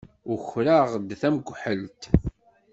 [0.31, 2.01] Ukreɣ-d tamekḥelt.